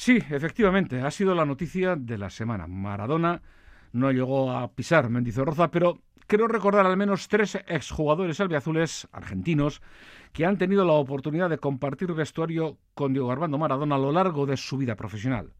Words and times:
Sí, 0.00 0.22
efectivamente, 0.30 1.00
ha 1.00 1.10
sido 1.10 1.34
la 1.34 1.44
noticia 1.44 1.96
de 1.96 2.18
la 2.18 2.30
semana. 2.30 2.68
Maradona 2.68 3.42
no 3.90 4.12
llegó 4.12 4.52
a 4.52 4.70
pisar 4.70 5.10
Mendizorroza, 5.10 5.72
pero 5.72 6.02
creo 6.28 6.46
recordar 6.46 6.86
al 6.86 6.96
menos 6.96 7.26
tres 7.26 7.58
exjugadores 7.66 8.38
albiazules 8.38 9.08
argentinos 9.10 9.82
que 10.32 10.46
han 10.46 10.56
tenido 10.56 10.84
la 10.84 10.92
oportunidad 10.92 11.50
de 11.50 11.58
compartir 11.58 12.12
vestuario 12.12 12.78
con 12.94 13.12
Diego 13.12 13.32
Armando 13.32 13.58
Maradona 13.58 13.96
a 13.96 13.98
lo 13.98 14.12
largo 14.12 14.46
de 14.46 14.56
su 14.56 14.78
vida 14.78 14.94
profesional. 14.94 15.52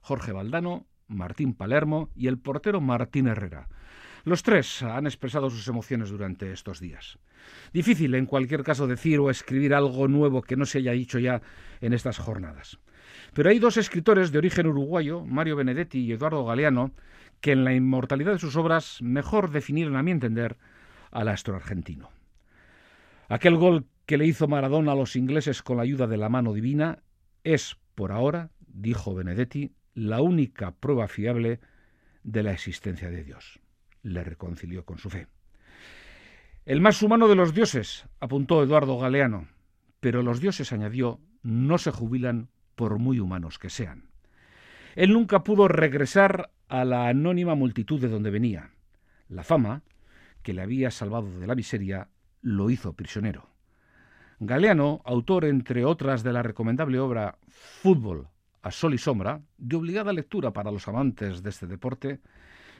Jorge 0.00 0.32
Valdano, 0.32 0.86
Martín 1.06 1.52
Palermo 1.52 2.08
y 2.16 2.28
el 2.28 2.38
portero 2.38 2.80
Martín 2.80 3.26
Herrera. 3.26 3.68
Los 4.24 4.42
tres 4.42 4.82
han 4.82 5.04
expresado 5.04 5.50
sus 5.50 5.68
emociones 5.68 6.08
durante 6.08 6.50
estos 6.52 6.80
días. 6.80 7.18
Difícil, 7.74 8.14
en 8.14 8.24
cualquier 8.24 8.62
caso, 8.62 8.86
decir 8.86 9.20
o 9.20 9.28
escribir 9.28 9.74
algo 9.74 10.08
nuevo 10.08 10.40
que 10.40 10.56
no 10.56 10.64
se 10.64 10.78
haya 10.78 10.92
dicho 10.92 11.18
ya 11.18 11.42
en 11.82 11.92
estas 11.92 12.16
jornadas. 12.16 12.78
Pero 13.32 13.50
hay 13.50 13.58
dos 13.58 13.76
escritores 13.76 14.32
de 14.32 14.38
origen 14.38 14.66
uruguayo, 14.66 15.24
Mario 15.24 15.56
Benedetti 15.56 16.00
y 16.00 16.12
Eduardo 16.12 16.44
Galeano, 16.44 16.92
que 17.40 17.52
en 17.52 17.64
la 17.64 17.74
inmortalidad 17.74 18.32
de 18.32 18.38
sus 18.38 18.56
obras 18.56 19.02
mejor 19.02 19.50
definieron, 19.50 19.96
a 19.96 20.02
mi 20.02 20.10
entender, 20.10 20.56
al 21.10 21.28
astro 21.28 21.56
argentino. 21.56 22.10
Aquel 23.28 23.56
gol 23.56 23.86
que 24.06 24.18
le 24.18 24.26
hizo 24.26 24.48
Maradona 24.48 24.92
a 24.92 24.96
los 24.96 25.16
ingleses 25.16 25.62
con 25.62 25.78
la 25.78 25.82
ayuda 25.82 26.06
de 26.06 26.16
la 26.16 26.28
mano 26.28 26.52
divina 26.52 27.02
es, 27.42 27.76
por 27.94 28.12
ahora, 28.12 28.50
dijo 28.66 29.14
Benedetti, 29.14 29.72
la 29.94 30.20
única 30.20 30.72
prueba 30.72 31.08
fiable 31.08 31.60
de 32.22 32.42
la 32.42 32.52
existencia 32.52 33.10
de 33.10 33.24
Dios. 33.24 33.60
Le 34.02 34.24
reconcilió 34.24 34.84
con 34.84 34.98
su 34.98 35.10
fe. 35.10 35.28
El 36.66 36.80
más 36.80 37.02
humano 37.02 37.28
de 37.28 37.34
los 37.34 37.54
dioses, 37.54 38.06
apuntó 38.20 38.62
Eduardo 38.62 38.98
Galeano, 38.98 39.48
pero 40.00 40.22
los 40.22 40.40
dioses, 40.40 40.72
añadió, 40.72 41.20
no 41.42 41.78
se 41.78 41.90
jubilan 41.90 42.48
por 42.74 42.98
muy 42.98 43.20
humanos 43.20 43.58
que 43.58 43.70
sean. 43.70 44.08
Él 44.94 45.12
nunca 45.12 45.42
pudo 45.44 45.68
regresar 45.68 46.50
a 46.68 46.84
la 46.84 47.08
anónima 47.08 47.54
multitud 47.54 48.00
de 48.00 48.08
donde 48.08 48.30
venía. 48.30 48.70
La 49.28 49.42
fama, 49.42 49.82
que 50.42 50.52
le 50.52 50.62
había 50.62 50.90
salvado 50.90 51.38
de 51.38 51.46
la 51.46 51.54
miseria, 51.54 52.08
lo 52.42 52.70
hizo 52.70 52.92
prisionero. 52.92 53.48
Galeano, 54.38 55.00
autor 55.04 55.44
entre 55.46 55.84
otras 55.84 56.22
de 56.22 56.32
la 56.32 56.42
recomendable 56.42 56.98
obra 56.98 57.38
Fútbol 57.48 58.28
a 58.64 58.70
sol 58.70 58.94
y 58.94 58.98
sombra, 58.98 59.42
de 59.58 59.76
obligada 59.76 60.12
lectura 60.12 60.52
para 60.52 60.70
los 60.70 60.88
amantes 60.88 61.42
de 61.42 61.50
este 61.50 61.66
deporte, 61.66 62.20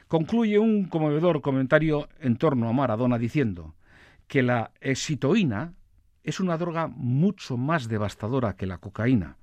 concluye 0.08 0.58
un 0.58 0.86
conmovedor 0.86 1.42
comentario 1.42 2.08
en 2.20 2.36
torno 2.36 2.69
a 2.69 2.73
Maradona 2.73 3.19
diciendo 3.19 3.75
que 4.27 4.42
la 4.42 4.73
exitoína 4.81 5.75
es 6.23 6.41
una 6.41 6.56
droga 6.56 6.86
mucho 6.86 7.58
más 7.58 7.86
devastadora 7.86 8.56
que 8.56 8.67
la 8.67 8.79
cocaína, 8.79 9.36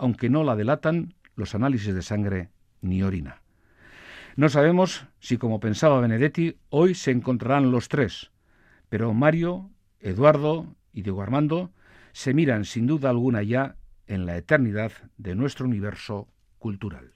aunque 0.00 0.30
no 0.30 0.42
la 0.44 0.56
delatan 0.56 1.14
los 1.36 1.54
análisis 1.54 1.94
de 1.94 2.02
sangre 2.02 2.48
ni 2.80 3.02
orina. 3.02 3.42
No 4.34 4.48
sabemos 4.48 5.06
si, 5.20 5.36
como 5.36 5.60
pensaba 5.60 6.00
Benedetti, 6.00 6.56
hoy 6.70 6.94
se 6.94 7.10
encontrarán 7.10 7.70
los 7.70 7.88
tres, 7.88 8.30
pero 8.88 9.12
Mario, 9.12 9.70
Eduardo 10.00 10.74
y 10.94 11.02
Diego 11.02 11.22
Armando 11.22 11.70
se 12.12 12.32
miran 12.32 12.64
sin 12.64 12.86
duda 12.86 13.10
alguna 13.10 13.42
ya 13.42 13.76
en 14.06 14.24
la 14.24 14.36
eternidad 14.36 14.92
de 15.18 15.34
nuestro 15.34 15.66
universo 15.66 16.28
cultural. 16.58 17.08